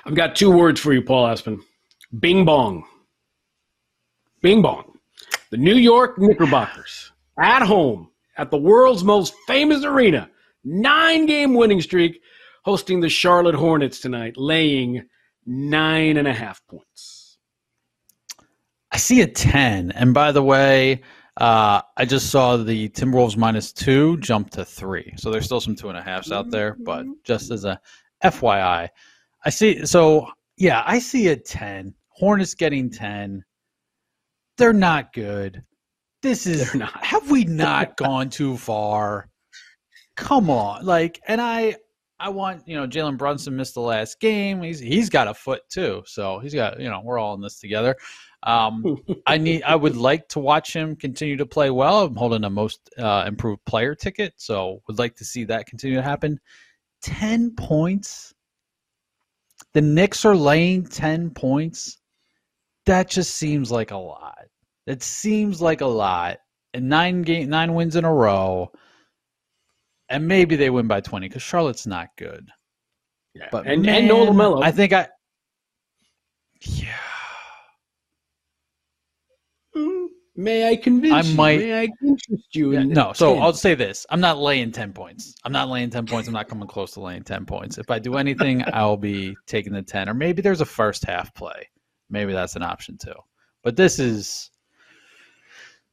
I've 0.05 0.15
got 0.15 0.37
two 0.37 0.53
words 0.53 0.79
for 0.79 0.93
you, 0.93 1.03
Paul 1.03 1.27
Aspen. 1.27 1.61
Bing 2.19 2.45
bong. 2.45 2.85
Bing 4.43 4.63
bong. 4.63 4.99
The 5.51 5.57
New 5.57 5.75
York 5.75 6.19
Knickerbockers 6.19 7.13
at 7.39 7.63
home 7.63 8.11
at 8.37 8.51
the 8.51 8.57
world's 8.59 9.05
most 9.05 9.35
famous 9.47 9.85
arena, 9.85 10.31
nine 10.65 11.27
game 11.27 11.55
winning 11.55 11.81
streak, 11.81 12.21
hosting 12.65 13.01
the 13.01 13.09
Charlotte 13.09 13.55
Hornets 13.55 14.01
tonight, 14.01 14.35
laying 14.37 15.09
nine 15.47 16.17
and 16.17 16.29
a 16.29 16.33
half 16.33 16.61
points. 16.67 17.39
I 18.93 18.99
see 18.99 19.21
a 19.21 19.27
10. 19.27 19.93
And 19.93 20.15
by 20.15 20.33
the 20.33 20.43
way, 20.43 21.03
uh, 21.37 21.83
I 21.97 22.05
just 22.05 22.31
saw 22.31 22.57
the 22.57 22.89
Timberwolves 22.91 23.37
minus 23.37 23.73
two 23.73 24.17
jump 24.19 24.51
to 24.51 24.65
three. 24.65 25.13
So 25.17 25.31
there's 25.31 25.45
still 25.45 25.61
some 25.61 25.77
two 25.77 25.89
and 25.89 25.99
a 25.99 26.03
halfs 26.03 26.33
out 26.33 26.51
there, 26.51 26.77
but 26.81 27.05
just 27.25 27.51
as 27.51 27.65
a 27.65 27.81
FYI, 28.25 28.89
I 29.45 29.51
see. 29.51 29.85
So 29.85 30.29
yeah, 30.57 30.83
I 30.87 30.99
see 30.99 31.29
a 31.29 31.37
10. 31.37 31.95
Hornets 32.09 32.55
getting 32.55 32.91
10. 32.91 33.45
They're 34.59 34.73
not 34.73 35.13
good. 35.13 35.63
This 36.23 36.47
is 36.47 36.73
They're 36.73 36.81
not. 36.81 37.05
Have 37.05 37.31
we 37.31 37.45
not 37.45 37.97
gone 37.99 38.31
too 38.31 38.57
far? 38.57 39.29
Come 40.17 40.49
on. 40.49 40.85
Like 40.85 41.21
and 41.29 41.41
I 41.41 41.77
I 42.19 42.31
want, 42.31 42.67
you 42.67 42.77
know, 42.77 42.87
Jalen 42.87 43.19
Brunson 43.19 43.57
missed 43.57 43.75
the 43.75 43.81
last 43.81 44.21
game. 44.21 44.63
He's 44.63 44.81
he's 44.81 45.11
got 45.11 45.29
a 45.29 45.35
foot 45.35 45.61
too. 45.69 46.03
So 46.07 46.39
he's 46.39 46.55
got, 46.55 46.81
you 46.81 46.89
know, 46.89 47.03
we're 47.05 47.19
all 47.19 47.35
in 47.35 47.43
this 47.43 47.61
together. 47.61 47.95
Um, 48.43 48.97
I 49.27 49.37
need 49.37 49.63
I 49.65 49.77
would 49.77 49.97
like 49.97 50.29
to 50.29 50.39
watch 50.39 50.73
him 50.73 50.97
continue 50.97 51.37
to 51.37 51.47
play 51.47 51.71
well. 51.71 52.05
I'm 52.05 52.17
holding 52.17 52.45
a 52.45 52.51
most 52.51 52.81
uh, 52.99 53.25
improved 53.27 53.65
player 53.67 53.95
ticket, 53.95 54.35
so 54.37 54.81
would 54.89 54.99
like 54.99 55.17
to 55.17 55.25
see 55.25 55.45
that 55.45 55.67
continue 55.67 55.97
to 55.97 56.03
happen. 56.03 56.41
10 57.03 57.55
points 57.57 58.35
the 59.77 59.83
Knicks 59.83 60.25
are 60.25 60.35
laying 60.35 60.87
10 60.87 61.33
points. 61.33 61.99
That 62.87 63.11
just 63.11 63.37
seems 63.37 63.71
like 63.71 63.91
a 63.91 63.99
lot. 63.99 64.47
It 64.87 65.03
seems 65.03 65.61
like 65.61 65.83
a 65.83 65.87
lot. 65.87 66.39
And 66.73 66.89
nine 66.89 67.21
game 67.21 67.51
nine 67.51 67.75
wins 67.75 67.95
in 67.95 68.07
a 68.07 68.15
row. 68.15 68.71
And 70.09 70.27
maybe 70.27 70.57
they 70.57 70.71
win 70.71 70.87
by 70.87 71.03
20 71.03 71.29
because 71.29 71.43
Charlotte's 71.43 71.87
not 71.87 72.09
good. 72.17 72.49
Yeah. 73.35 73.49
But 73.53 73.67
and, 73.67 73.83
man, 73.83 73.97
and 73.97 74.09
no 74.09 74.25
LaMelo. 74.25 74.65
I 74.65 74.71
think 74.71 74.95
I 74.95 75.09
Yeah. 76.63 76.97
May 80.39 80.69
I 80.69 80.77
convince 80.77 81.31
I 81.31 81.35
might, 81.35 81.53
you? 81.53 81.67
May 81.67 81.81
I 81.81 81.89
interest 82.03 82.55
you? 82.55 82.73
Yeah, 82.73 82.83
no, 82.83 83.13
so 83.15 83.35
10. 83.35 83.43
I'll 83.43 83.53
say 83.55 83.75
this: 83.75 84.05
I'm 84.11 84.21
not 84.21 84.39
laying 84.39 84.71
ten 84.71 84.93
points. 84.93 85.35
I'm 85.45 85.53
not 85.53 85.69
laying 85.69 85.89
ten 85.89 86.05
points. 86.05 86.29
I'm 86.29 86.35
not 86.35 86.49
coming 86.49 86.69
close 86.69 86.93
to 86.93 87.01
laying 87.01 87.23
ten 87.23 87.47
points. 87.47 87.79
If 87.79 87.91
I 87.91 87.99
do 87.99 88.17
anything, 88.17 88.63
I'll 88.75 88.99
be 88.99 89.35
taking 89.47 89.73
the 89.73 89.83
ten, 89.83 90.11
or 90.11 90.15
maybe 90.15 90.43
there's 90.43 90.61
a 90.61 90.67
first 90.67 91.05
half 91.05 91.35
play. 91.35 91.69
Maybe 92.11 92.35
that's 92.35 92.55
an 92.55 92.63
option 92.63 92.99
too. 92.99 93.15
But 93.63 93.77
this 93.77 93.99
is 93.99 94.51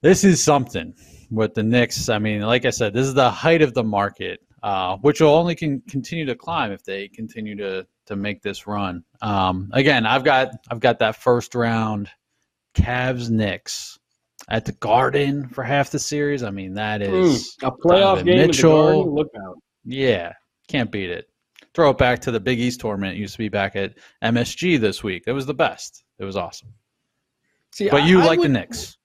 this 0.01 0.25
is 0.25 0.43
something 0.43 0.93
with 1.31 1.53
the 1.53 1.63
Knicks. 1.63 2.09
I 2.09 2.19
mean, 2.19 2.41
like 2.41 2.65
I 2.65 2.69
said, 2.69 2.93
this 2.93 3.07
is 3.07 3.13
the 3.13 3.31
height 3.31 3.61
of 3.61 3.73
the 3.73 3.83
market, 3.83 4.41
uh, 4.61 4.97
which 4.97 5.21
will 5.21 5.29
only 5.29 5.55
can 5.55 5.81
continue 5.87 6.25
to 6.25 6.35
climb 6.35 6.73
if 6.73 6.83
they 6.83 7.07
continue 7.07 7.55
to 7.55 7.87
to 8.07 8.17
make 8.17 8.41
this 8.41 8.67
run. 8.67 9.05
Um, 9.21 9.69
again, 9.71 10.05
I've 10.05 10.25
got 10.25 10.49
I've 10.69 10.81
got 10.81 10.99
that 10.99 11.15
first 11.15 11.55
round 11.55 12.09
Cavs 12.75 13.29
Knicks 13.29 13.99
at 14.49 14.65
the 14.65 14.71
Garden 14.73 15.47
for 15.49 15.63
half 15.63 15.91
the 15.91 15.99
series. 15.99 16.43
I 16.43 16.49
mean, 16.51 16.73
that 16.75 17.01
hmm, 17.01 17.13
mm, 17.13 17.63
a 17.63 17.71
playoff 17.71 18.17
Donovan 18.17 18.25
game 18.25 18.47
Mitchell. 18.47 19.13
Look 19.13 19.29
out! 19.45 19.57
Yeah, 19.85 20.33
can't 20.67 20.91
beat 20.91 21.09
it. 21.09 21.25
Throw 21.73 21.89
it 21.89 21.97
back 21.97 22.21
to 22.21 22.31
the 22.31 22.39
Big 22.39 22.59
East 22.59 22.81
tournament. 22.81 23.15
It 23.17 23.19
used 23.19 23.33
to 23.33 23.39
be 23.39 23.49
back 23.49 23.75
at 23.75 23.93
MSG 24.23 24.79
this 24.79 25.03
week. 25.03 25.23
It 25.25 25.31
was 25.31 25.45
the 25.45 25.53
best. 25.55 26.03
It 26.19 26.25
was 26.25 26.37
awesome. 26.37 26.69
See, 27.71 27.89
But 27.89 28.03
you 28.03 28.21
I 28.21 28.25
like 28.25 28.37
the 28.37 28.43
would- 28.43 28.51
Knicks. 28.51 28.97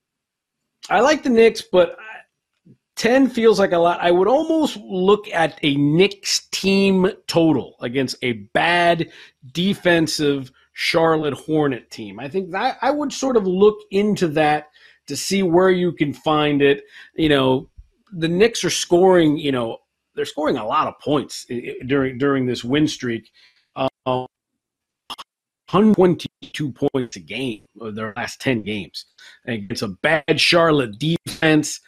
I 0.91 1.01
like 1.01 1.23
the 1.23 1.31
Knicks, 1.31 1.63
but 1.63 1.97
I- 1.99 2.73
10 2.97 3.29
feels 3.31 3.59
like 3.59 3.73
a 3.73 3.79
lot. 3.79 4.01
I 4.03 4.11
would 4.11 4.29
almost 4.29 4.77
look 4.77 5.29
at 5.33 5.59
a 5.63 5.77
Knicks 5.77 6.47
team 6.51 7.09
total 7.27 7.77
against 7.81 8.17
a 8.23 8.33
bad 8.33 9.09
defensive 9.53 10.51
Charlotte 10.73 11.35
Hornet 11.35 11.91
team. 11.91 12.21
I 12.21 12.29
think 12.29 12.51
that 12.51 12.77
I 12.83 12.91
would 12.91 13.13
sort 13.13 13.37
of 13.37 13.47
look 13.47 13.79
into 13.91 14.29
that 14.29 14.67
to 15.09 15.17
see 15.17 15.43
where 15.43 15.71
you 15.71 15.93
can 15.93 16.13
find 16.13 16.63
it. 16.63 16.85
You 17.15 17.29
know, 17.29 17.69
the 18.13 18.29
Knicks 18.29 18.65
are 18.65 18.71
scoring, 18.71 19.37
you 19.37 19.53
know, 19.53 19.79
they're 20.15 20.25
scoring 20.25 20.57
a 20.57 20.67
lot 20.67 20.89
of 20.89 20.99
points 21.01 21.47
during 21.87 22.19
during 22.19 22.47
this 22.47 22.65
win 22.65 22.87
streak. 22.89 23.31
Um, 23.77 24.27
122 25.71 26.73
points 26.73 27.17
a 27.17 27.21
game 27.21 27.63
of 27.81 27.95
their 27.95 28.15
last 28.17 28.41
10 28.41 28.63
games 28.63 29.05
against 29.45 29.83
a 29.83 29.89
bad 29.89 30.41
Charlotte 30.41 30.99
defense. 30.99 31.81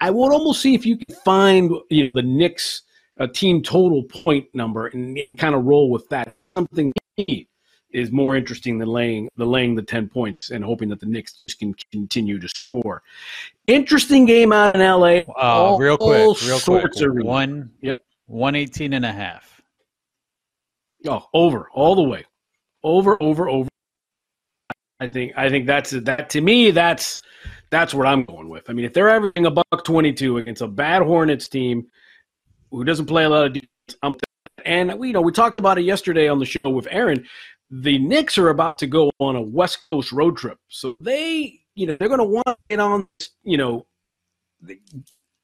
I 0.00 0.10
would 0.10 0.32
almost 0.32 0.60
see 0.60 0.74
if 0.74 0.84
you 0.84 0.96
can 0.96 1.14
find 1.24 1.70
you 1.90 2.04
know, 2.04 2.10
the 2.14 2.22
Knicks 2.22 2.82
a 3.18 3.28
team 3.28 3.62
total 3.62 4.02
point 4.04 4.46
number 4.54 4.88
and 4.88 5.18
kind 5.36 5.54
of 5.54 5.64
roll 5.64 5.90
with 5.90 6.08
that. 6.08 6.34
Something 6.56 6.92
is 7.92 8.12
more 8.12 8.36
interesting 8.36 8.78
than 8.78 8.88
laying 8.88 9.28
the 9.36 9.44
laying 9.44 9.74
the 9.74 9.82
10 9.82 10.08
points 10.08 10.50
and 10.50 10.64
hoping 10.64 10.88
that 10.88 11.00
the 11.00 11.06
Knicks 11.06 11.42
just 11.46 11.58
can 11.58 11.74
continue 11.90 12.38
to 12.38 12.48
score. 12.48 13.02
Interesting 13.66 14.26
game 14.26 14.52
out 14.52 14.74
in 14.74 14.80
LA. 14.80 15.22
Uh, 15.36 15.76
real 15.78 15.96
quick, 15.96 16.40
real 16.42 16.60
quick. 16.60 16.92
One, 17.24 17.70
Yep. 17.80 18.02
118 18.26 18.92
and 18.92 19.04
a 19.04 19.12
half. 19.12 19.60
Oh, 21.08 21.26
over 21.32 21.68
all 21.72 21.94
the 21.94 22.02
way, 22.02 22.24
over, 22.84 23.20
over, 23.22 23.48
over. 23.48 23.68
I 25.00 25.08
think 25.08 25.32
I 25.36 25.48
think 25.48 25.66
that's 25.66 25.90
that 25.90 26.28
to 26.30 26.40
me. 26.40 26.70
That's 26.70 27.22
that's 27.70 27.94
what 27.94 28.06
I'm 28.06 28.24
going 28.24 28.48
with. 28.48 28.68
I 28.68 28.74
mean, 28.74 28.84
if 28.84 28.92
they're 28.92 29.08
averaging 29.08 29.46
a 29.46 29.50
buck 29.50 29.84
22 29.84 30.38
against 30.38 30.60
a 30.60 30.68
bad 30.68 31.02
Hornets 31.02 31.48
team 31.48 31.86
who 32.70 32.84
doesn't 32.84 33.06
play 33.06 33.24
a 33.24 33.28
lot 33.28 33.46
of 33.46 33.52
defense, 33.54 33.70
I'm, 34.02 34.14
and 34.66 34.98
we 34.98 35.08
you 35.08 35.12
know 35.14 35.22
we 35.22 35.32
talked 35.32 35.58
about 35.58 35.78
it 35.78 35.82
yesterday 35.82 36.28
on 36.28 36.38
the 36.38 36.44
show 36.44 36.68
with 36.70 36.86
Aaron. 36.90 37.24
The 37.70 37.98
Knicks 37.98 38.36
are 38.38 38.48
about 38.48 38.78
to 38.78 38.86
go 38.86 39.10
on 39.20 39.36
a 39.36 39.40
West 39.40 39.90
Coast 39.92 40.12
road 40.12 40.36
trip, 40.36 40.58
so 40.68 40.96
they 41.00 41.60
you 41.74 41.86
know 41.86 41.96
they're 41.98 42.08
going 42.08 42.18
to 42.18 42.24
want 42.24 42.46
to 42.46 42.56
get 42.68 42.80
on 42.80 43.06
you 43.44 43.56
know 43.56 43.86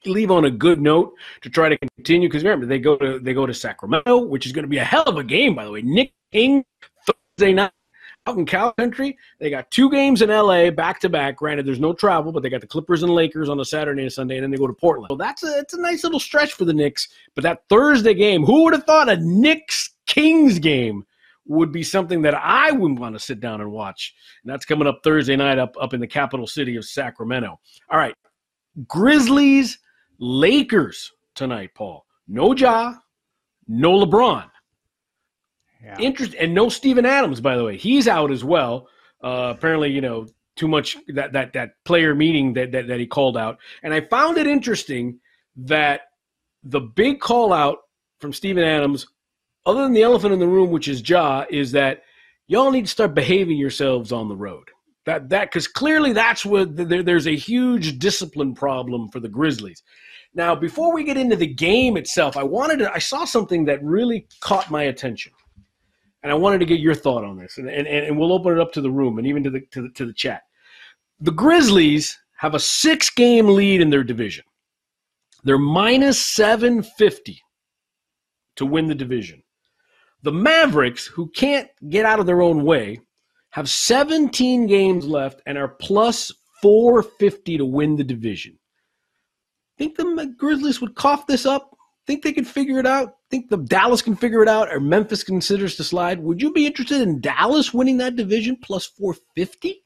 leave 0.05 0.31
on 0.31 0.45
a 0.45 0.51
good 0.51 0.81
note 0.81 1.15
to 1.43 1.51
try 1.51 1.69
to 1.69 1.79
continue 1.79 2.29
because 2.29 2.43
remember 2.43 2.67
they 2.67 2.79
go 2.79 2.97
to 2.97 3.19
they 3.19 3.35
go 3.35 3.47
to 3.47 3.55
Sacramento, 3.55 4.19
which 4.19 4.47
is 4.47 4.53
going 4.53 4.65
to 4.65 4.69
be 4.69 4.79
a 4.79 4.85
hell 4.85 5.05
of 5.05 5.17
a 5.17 5.25
game 5.25 5.55
by 5.55 5.65
the 5.65 5.71
way. 5.71 5.83
Nick 5.83 6.13
King 6.33 6.65
Thursday 7.07 7.53
night 7.53 7.73
out 8.27 8.37
in 8.37 8.47
Cal 8.47 8.73
Country. 8.73 9.17
They 9.39 9.51
got 9.51 9.71
two 9.71 9.91
games 9.91 10.23
in 10.23 10.31
LA 10.31 10.71
back 10.71 11.01
to 11.01 11.09
back. 11.09 11.37
Granted, 11.37 11.67
there's 11.67 11.81
no 11.81 11.93
travel, 11.93 12.33
but 12.33 12.43
they 12.43 12.51
got 12.51 12.61
the 12.61 12.67
Clippers 12.67 13.03
and 13.03 13.13
Lakers 13.13 13.49
on 13.49 13.61
a 13.61 13.65
Saturday 13.65 14.03
and 14.03 14.13
Sunday, 14.13 14.37
and 14.37 14.45
then 14.45 14.51
they 14.51 14.57
go 14.57 14.67
to 14.67 14.73
Portland. 14.73 15.09
So 15.11 15.17
that's 15.17 15.43
a 15.43 15.59
it's 15.59 15.75
a 15.75 15.81
nice 15.81 16.05
little 16.05 16.21
stretch 16.21 16.53
for 16.53 16.65
the 16.65 16.75
Knicks. 16.75 17.09
But 17.35 17.43
that 17.43 17.63
Thursday 17.69 18.15
game, 18.15 18.45
who 18.45 18.65
would 18.65 18.73
have 18.73 18.85
thought 18.85 19.09
a 19.09 19.17
Knicks 19.17 19.91
Kings 20.07 20.59
game? 20.59 21.05
Would 21.49 21.73
be 21.73 21.83
something 21.83 22.23
that 22.23 22.35
I 22.35 22.73
wouldn't 22.73 22.99
want 22.99 23.15
to 23.15 23.21
sit 23.21 23.41
down 23.41 23.61
and 23.61 23.71
watch. 23.71 24.15
And 24.43 24.53
that's 24.53 24.65
coming 24.65 24.89
up 24.89 25.01
Thursday 25.05 25.37
night 25.37 25.59
up, 25.59 25.77
up 25.81 25.95
in 25.95 26.01
the 26.01 26.07
capital 26.07 26.47
city 26.47 26.77
of 26.77 26.85
Sacramento. 26.85 27.59
All 27.91 27.99
right. 27.99 28.15
Grizzlies, 28.89 29.79
Lakers 30.19 31.13
tonight, 31.35 31.71
Paul. 31.75 32.05
No 32.29 32.55
Ja, 32.55 32.95
no 33.69 34.05
LeBron. 34.05 34.51
Yeah. 35.83 35.99
Interest 36.01 36.35
and 36.35 36.53
no 36.53 36.69
Steven 36.69 37.07
Adams, 37.07 37.41
by 37.41 37.57
the 37.57 37.65
way. 37.65 37.77
He's 37.77 38.09
out 38.09 38.33
as 38.33 38.43
well. 38.43 38.89
Uh, 39.23 39.55
apparently, 39.57 39.91
you 39.91 40.01
know, 40.01 40.27
too 40.57 40.67
much 40.67 40.97
that 41.09 41.33
that 41.33 41.53
that 41.53 41.73
player 41.85 42.15
meeting 42.15 42.55
that, 42.55 42.73
that 42.73 42.89
that 42.89 42.99
he 42.99 43.07
called 43.07 43.37
out. 43.37 43.59
And 43.83 43.95
I 43.95 44.01
found 44.01 44.39
it 44.39 44.47
interesting 44.47 45.21
that 45.57 46.03
the 46.65 46.81
big 46.81 47.21
call 47.21 47.53
out 47.53 47.79
from 48.19 48.33
Steven 48.33 48.65
Adams, 48.65 49.07
other 49.67 49.83
than 49.83 49.93
the 49.93 50.03
elephant 50.03 50.33
in 50.33 50.39
the 50.39 50.47
room, 50.47 50.71
which 50.71 50.89
is 50.89 51.07
Ja, 51.07 51.45
is 51.51 51.73
that 51.73 52.03
y'all 52.47 52.71
need 52.71 52.87
to 52.87 52.91
start 52.91 53.15
behaving 53.15 53.59
yourselves 53.59 54.13
on 54.13 54.29
the 54.29 54.37
road. 54.37 54.71
That 55.05 55.29
that 55.29 55.51
because 55.51 55.69
clearly 55.69 56.13
that's 56.13 56.45
where 56.45 56.65
there, 56.65 57.03
there's 57.03 57.27
a 57.27 57.37
huge 57.37 57.99
discipline 57.99 58.55
problem 58.55 59.09
for 59.09 59.21
the 59.21 59.29
Grizzlies. 59.29 59.83
Now, 60.35 60.55
before 60.55 60.93
we 60.93 61.05
get 61.05 61.17
into 61.17 61.37
the 61.37 61.47
game 61.47 61.97
itself, 61.97 62.37
I 62.37 62.43
wanted 62.43 62.79
to 62.81 62.93
I 62.93 62.99
saw 62.99 63.25
something 63.25 63.65
that 63.67 63.83
really 63.83 64.27
caught 64.41 64.71
my 64.71 64.85
attention. 64.85 65.33
And 66.23 66.33
I 66.33 66.35
wanted 66.35 66.59
to 66.59 66.67
get 66.67 66.81
your 66.81 66.95
thought 66.95 67.23
on 67.23 67.39
this. 67.39 67.57
And, 67.59 67.69
and, 67.69 67.87
and 67.87 68.19
we'll 68.19 68.33
open 68.33 68.53
it 68.53 68.59
up 68.59 68.73
to 68.73 68.81
the 68.81 68.91
room 68.91 69.19
and 69.19 69.27
even 69.29 69.45
to 69.45 69.51
the 69.51 69.61
to 69.73 69.83
the 69.83 69.91
to 69.91 70.07
the 70.07 70.13
chat. 70.13 70.43
The 71.21 71.31
Grizzlies 71.31 72.19
have 72.39 72.55
a 72.55 72.61
six 72.61 73.11
game 73.11 73.49
lead 73.49 73.81
in 73.81 73.91
their 73.91 74.05
division. 74.05 74.45
They're 75.45 75.57
minus 75.57 76.19
750 76.21 77.41
to 78.57 78.67
win 78.67 78.89
the 78.89 78.95
division. 78.95 79.43
The 80.23 80.33
Mavericks, 80.33 81.07
who 81.07 81.29
can't 81.31 81.69
get 81.89 82.05
out 82.05 82.21
of 82.21 82.27
their 82.27 82.43
own 82.43 82.65
way, 82.65 83.01
have 83.51 83.69
17 83.69 84.67
games 84.67 85.07
left 85.07 85.41
and 85.47 85.57
are 85.57 85.69
plus 85.69 86.33
450 86.63 87.59
to 87.59 87.65
win 87.65 87.97
the 87.97 88.05
division. 88.05 88.59
Think 89.79 89.97
the 89.97 90.35
Grizzlies 90.37 90.81
would 90.81 90.95
cough 90.95 91.27
this 91.27 91.47
up? 91.47 91.77
Think 92.07 92.23
they 92.23 92.33
could 92.33 92.47
figure 92.47 92.79
it 92.79 92.87
out? 92.87 93.17
Think 93.31 93.51
the 93.51 93.59
Dallas 93.59 94.01
can 94.01 94.17
figure 94.17 94.43
it 94.43 94.49
out 94.49 94.73
or 94.73 94.81
Memphis 94.81 95.25
considers 95.25 95.77
to 95.77 95.85
slide? 95.85 96.21
Would 96.21 96.41
you 96.41 96.53
be 96.53 96.67
interested 96.67 97.01
in 97.01 97.21
Dallas 97.21 97.75
winning 97.75 97.99
that 97.99 98.17
division 98.17 98.57
plus 98.63 98.87
450? 98.87 99.83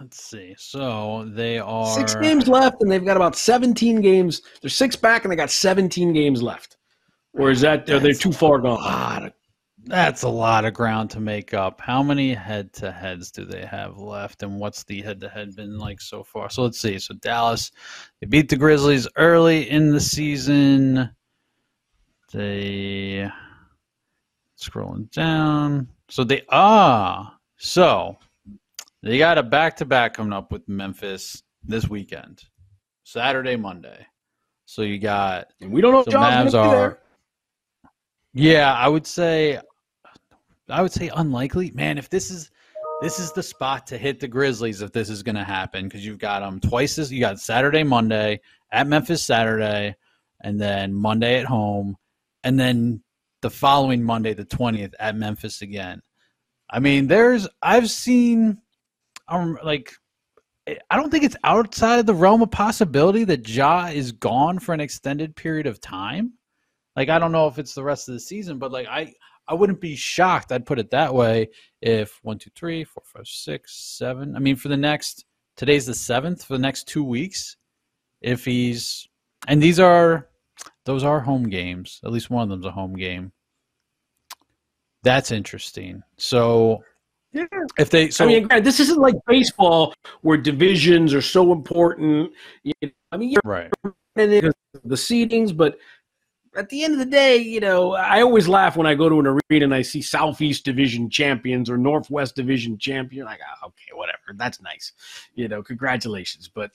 Let's 0.00 0.22
see. 0.22 0.54
So 0.58 1.24
they 1.28 1.58
are 1.58 1.86
Six 1.86 2.14
games 2.16 2.48
left, 2.48 2.80
and 2.80 2.90
they've 2.90 3.04
got 3.04 3.16
about 3.16 3.36
17 3.36 4.00
games. 4.00 4.42
They're 4.60 4.70
six 4.70 4.94
back, 4.96 5.24
and 5.24 5.32
they 5.32 5.36
got 5.36 5.50
17 5.50 6.12
games 6.12 6.42
left. 6.42 6.75
Or 7.36 7.50
is 7.50 7.60
that 7.60 7.88
are 7.90 8.00
they 8.00 8.12
too 8.12 8.32
far 8.32 8.58
gone? 8.58 9.26
of- 9.26 9.32
That's 9.84 10.22
a 10.22 10.28
lot 10.28 10.64
of 10.64 10.74
ground 10.74 11.10
to 11.10 11.20
make 11.20 11.54
up. 11.54 11.80
How 11.80 12.02
many 12.02 12.34
head 12.34 12.72
to 12.74 12.90
heads 12.90 13.30
do 13.30 13.44
they 13.44 13.64
have 13.64 13.98
left? 13.98 14.42
And 14.42 14.58
what's 14.58 14.84
the 14.84 15.02
head 15.02 15.20
to 15.20 15.28
head 15.28 15.54
been 15.54 15.78
like 15.78 16.00
so 16.00 16.24
far? 16.24 16.48
So 16.50 16.62
let's 16.62 16.80
see. 16.80 16.98
So 16.98 17.14
Dallas, 17.14 17.70
they 18.20 18.26
beat 18.26 18.48
the 18.48 18.56
Grizzlies 18.56 19.06
early 19.16 19.68
in 19.70 19.90
the 19.90 20.00
season. 20.00 21.10
They 22.32 23.30
scrolling 24.58 25.10
down. 25.12 25.88
So 26.08 26.24
they 26.24 26.42
ah 26.50 27.36
so 27.58 28.16
they 29.02 29.18
got 29.18 29.38
a 29.38 29.42
back 29.42 29.76
to 29.76 29.84
back 29.84 30.14
coming 30.14 30.32
up 30.32 30.50
with 30.50 30.66
Memphis 30.68 31.42
this 31.62 31.88
weekend. 31.88 32.42
Saturday, 33.04 33.56
Monday. 33.56 34.06
So 34.64 34.82
you 34.82 34.98
got 34.98 35.52
And 35.60 35.70
we 35.70 35.80
don't 35.80 35.92
know 35.92 36.02
so 36.02 36.18
Mavs 36.18 36.34
going 36.34 36.46
to 36.46 36.50
be 36.52 36.58
are 36.58 36.70
there. 36.70 36.98
Yeah, 38.36 38.74
I 38.74 38.86
would 38.86 39.06
say 39.06 39.58
I 40.68 40.82
would 40.82 40.92
say 40.92 41.10
unlikely. 41.14 41.70
Man, 41.70 41.96
if 41.96 42.10
this 42.10 42.30
is 42.30 42.50
this 43.00 43.18
is 43.18 43.32
the 43.32 43.42
spot 43.42 43.86
to 43.86 43.98
hit 43.98 44.20
the 44.20 44.28
Grizzlies 44.28 44.82
if 44.82 44.92
this 44.92 45.08
is 45.08 45.22
going 45.22 45.36
to 45.36 45.44
happen 45.44 45.84
because 45.84 46.04
you've 46.04 46.18
got 46.18 46.40
them 46.40 46.60
twice 46.60 46.98
as 46.98 47.10
you 47.10 47.20
got 47.20 47.40
Saturday, 47.40 47.82
Monday 47.82 48.40
at 48.72 48.86
Memphis 48.86 49.22
Saturday, 49.22 49.96
and 50.42 50.60
then 50.60 50.92
Monday 50.92 51.38
at 51.38 51.46
home, 51.46 51.96
and 52.44 52.60
then 52.60 53.02
the 53.40 53.50
following 53.50 54.02
Monday, 54.02 54.34
the 54.34 54.44
twentieth, 54.44 54.94
at 55.00 55.16
Memphis 55.16 55.62
again. 55.62 56.02
I 56.68 56.78
mean, 56.78 57.06
there's 57.06 57.48
I've 57.62 57.88
seen, 57.88 58.58
um, 59.28 59.58
like, 59.62 59.92
I 60.66 60.96
don't 60.96 61.10
think 61.10 61.24
it's 61.24 61.36
outside 61.44 62.00
of 62.00 62.06
the 62.06 62.14
realm 62.14 62.42
of 62.42 62.50
possibility 62.50 63.24
that 63.24 63.48
Ja 63.48 63.86
is 63.86 64.12
gone 64.12 64.58
for 64.58 64.74
an 64.74 64.80
extended 64.80 65.36
period 65.36 65.66
of 65.66 65.80
time. 65.80 66.34
Like, 66.96 67.08
I 67.10 67.18
don't 67.18 67.32
know 67.32 67.46
if 67.46 67.58
it's 67.58 67.74
the 67.74 67.84
rest 67.84 68.08
of 68.08 68.14
the 68.14 68.20
season, 68.20 68.58
but 68.58 68.72
like, 68.72 68.86
I 68.88 69.12
I 69.48 69.54
wouldn't 69.54 69.80
be 69.80 69.94
shocked. 69.94 70.50
I'd 70.50 70.66
put 70.66 70.78
it 70.80 70.90
that 70.90 71.14
way. 71.14 71.48
If 71.80 72.18
one, 72.22 72.38
two, 72.38 72.50
three, 72.56 72.82
four, 72.84 73.02
five, 73.06 73.28
six, 73.28 73.74
seven. 73.76 74.34
I 74.34 74.40
mean, 74.40 74.56
for 74.56 74.68
the 74.68 74.76
next 74.76 75.24
today's 75.56 75.86
the 75.86 75.94
seventh 75.94 76.44
for 76.44 76.54
the 76.54 76.58
next 76.62 76.88
two 76.88 77.04
weeks. 77.04 77.56
If 78.22 78.44
he's 78.44 79.06
and 79.46 79.62
these 79.62 79.78
are 79.78 80.28
those 80.84 81.04
are 81.04 81.20
home 81.20 81.44
games. 81.48 82.00
At 82.04 82.12
least 82.12 82.30
one 82.30 82.42
of 82.44 82.48
them's 82.48 82.64
a 82.66 82.70
home 82.72 82.94
game. 82.96 83.30
That's 85.02 85.30
interesting. 85.30 86.02
So 86.16 86.82
Yeah. 87.32 87.44
if 87.78 87.90
they 87.90 88.10
so 88.10 88.24
I 88.24 88.28
mean, 88.28 88.48
this 88.62 88.80
isn't 88.80 88.98
like 88.98 89.14
baseball 89.26 89.94
where 90.22 90.38
divisions 90.38 91.14
are 91.14 91.22
so 91.22 91.52
important. 91.52 92.32
I 93.12 93.16
mean, 93.16 93.30
you're 93.30 93.40
right. 93.44 93.70
in 94.16 94.32
it 94.32 94.42
'cause 94.42 94.54
of 94.74 94.88
the 94.90 94.96
seedings, 94.96 95.54
but 95.56 95.78
at 96.56 96.68
the 96.68 96.84
end 96.84 96.94
of 96.94 96.98
the 96.98 97.06
day, 97.06 97.36
you 97.36 97.60
know, 97.60 97.92
I 97.94 98.22
always 98.22 98.48
laugh 98.48 98.76
when 98.76 98.86
I 98.86 98.94
go 98.94 99.08
to 99.08 99.20
an 99.20 99.26
arena 99.26 99.64
and 99.64 99.74
I 99.74 99.82
see 99.82 100.02
Southeast 100.02 100.64
Division 100.64 101.10
champions 101.10 101.68
or 101.70 101.76
Northwest 101.76 102.34
Division 102.36 102.78
champion. 102.78 103.26
Like, 103.26 103.40
okay, 103.64 103.92
whatever, 103.94 104.18
that's 104.36 104.60
nice, 104.62 104.92
you 105.34 105.48
know, 105.48 105.62
congratulations. 105.62 106.48
But 106.48 106.70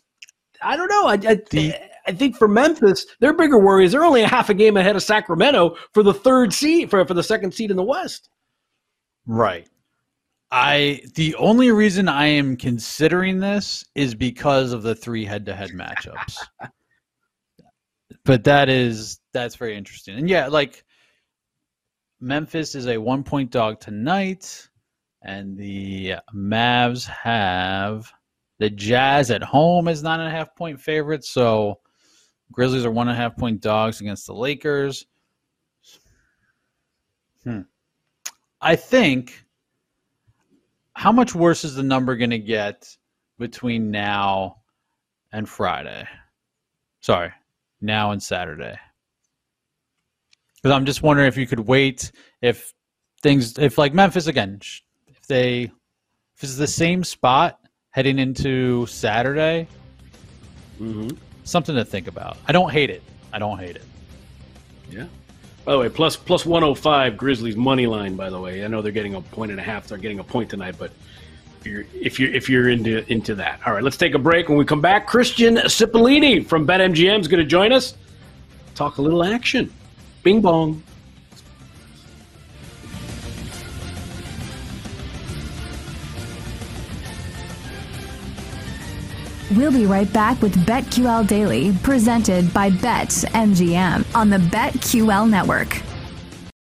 I 0.62 0.76
don't 0.78 0.90
know. 0.90 1.08
I 1.08 1.14
I, 1.14 1.36
The- 1.50 1.74
I 2.08 2.12
think 2.14 2.36
for 2.36 2.48
Memphis, 2.48 3.06
their 3.20 3.34
bigger 3.34 3.60
worry 3.60 3.86
is 3.86 3.92
they're 3.92 4.04
only 4.04 4.24
a 4.24 4.28
half 4.28 4.50
a 4.50 4.54
game 4.56 4.76
ahead 4.78 4.96
of 4.96 5.04
Sacramento 5.04 5.76
for 5.94 6.02
the 6.04 6.14
third 6.14 6.52
seed 6.54 6.90
for 6.90 7.06
for 7.06 7.14
the 7.14 7.24
second 7.24 7.54
seed 7.54 7.70
in 7.72 7.78
the 7.78 7.84
West. 7.84 8.30
Right. 9.28 9.68
I 10.52 11.02
the 11.16 11.36
only 11.36 11.72
reason 11.72 12.10
I 12.10 12.26
am 12.26 12.58
considering 12.58 13.40
this 13.40 13.86
is 13.96 14.16
because 14.16 14.74
of 14.74 14.84
the 14.84 14.94
three 14.96 15.24
head-to-head 15.24 15.70
matchups. 15.72 16.38
but 18.24 18.44
that 18.44 18.70
is 18.70 19.20
that's 19.34 19.56
very 19.56 19.78
interesting. 19.78 20.18
And 20.18 20.30
yeah, 20.30 20.48
like 20.48 20.84
Memphis 22.20 22.76
is 22.76 22.88
a 22.88 22.98
one-point 22.98 23.52
dog 23.52 23.80
tonight, 23.80 24.70
and 25.22 25.58
the 25.58 26.16
Mavs 26.36 27.06
have 27.06 28.12
the 28.60 28.70
Jazz 28.70 29.32
at 29.32 29.42
home 29.42 29.88
as 29.88 30.04
nine 30.04 30.20
and 30.20 30.30
a 30.30 30.32
half 30.32 30.56
point 30.56 30.80
favorites. 30.80 31.30
So 31.30 31.80
Grizzlies 32.52 32.86
are 32.86 32.92
one 32.92 33.08
and 33.08 33.18
a 33.18 33.22
half 33.22 33.36
point 33.38 33.62
dogs 33.62 34.02
against 34.02 34.28
the 34.28 34.36
Lakers. 34.36 35.06
Hmm. 37.44 37.62
I 38.62 38.76
think 38.76 39.44
how 40.94 41.12
much 41.12 41.34
worse 41.34 41.64
is 41.64 41.74
the 41.74 41.82
number 41.82 42.16
going 42.16 42.30
to 42.30 42.38
get 42.38 42.96
between 43.40 43.90
now 43.90 44.58
and 45.32 45.50
Friday? 45.50 46.08
Sorry, 47.00 47.32
now 47.82 48.12
and 48.12 48.22
Saturday. 48.22 48.78
Because 50.56 50.76
I'm 50.76 50.86
just 50.86 51.02
wondering 51.02 51.28
if 51.28 51.38
you 51.38 51.48
could 51.48 51.60
wait 51.62 52.12
if 52.42 52.74
things, 53.22 53.58
if 53.58 53.78
like 53.78 53.94
Memphis 53.94 54.28
again, 54.28 54.60
if 55.08 55.26
they, 55.28 55.64
if 55.64 56.44
it's 56.44 56.56
the 56.56 56.68
same 56.68 57.04
spot 57.04 57.60
heading 57.92 58.20
into 58.20 58.86
Saturday, 58.88 59.68
Mm-hmm. 60.80 61.16
something 61.44 61.76
to 61.76 61.86
think 61.86 62.08
about. 62.08 62.38
I 62.48 62.52
don't 62.52 62.72
hate 62.72 62.90
it. 62.90 63.04
I 63.32 63.38
don't 63.38 63.60
hate 63.60 63.76
it. 63.76 63.84
Yeah. 64.90 65.06
By 65.64 65.74
the 65.74 65.78
way, 65.78 65.90
plus 65.90 66.16
plus 66.16 66.44
one 66.44 66.64
hundred 66.64 66.80
five 66.80 67.18
Grizzlies 67.18 67.56
money 67.56 67.86
line. 67.86 68.16
By 68.16 68.32
the 68.32 68.40
way, 68.40 68.66
I 68.66 68.68
know 68.68 68.82
they're 68.82 68.92
getting 68.92 69.14
a 69.14 69.22
point 69.22 69.52
and 69.52 69.60
a 69.60 69.64
half. 69.64 69.88
They're 69.88 70.00
getting 70.00 70.18
a 70.18 70.24
point 70.24 70.50
tonight, 70.50 70.76
but 70.80 70.92
if 71.62 71.68
you're 71.68 71.86
if 71.94 72.20
you're 72.20 72.34
if 72.34 72.50
you're 72.50 72.70
into 72.70 73.12
into 73.12 73.36
that, 73.36 73.60
all 73.66 73.74
right. 73.74 73.84
Let's 73.84 73.98
take 73.98 74.16
a 74.16 74.20
break. 74.20 74.50
When 74.50 74.58
we 74.58 74.66
come 74.66 74.82
back, 74.82 75.06
Christian 75.06 75.56
Cipollini 75.58 76.46
from 76.46 76.66
BetMGM 76.66 77.20
is 77.20 77.28
going 77.28 77.40
to 77.40 77.46
join 77.46 77.72
us. 77.72 77.96
Talk 78.74 78.98
a 78.98 79.02
little 79.02 79.24
action. 79.24 79.72
Bing 80.24 80.42
bong. 80.42 80.82
We'll 89.56 89.72
be 89.72 89.86
right 89.86 90.12
back 90.12 90.42
with 90.42 90.56
BetQL 90.66 91.28
Daily, 91.28 91.76
presented 91.84 92.54
by 92.54 92.72
BetMGM 92.72 94.16
on 94.16 94.30
the 94.30 94.38
BetQL 94.38 95.30
network. 95.30 95.82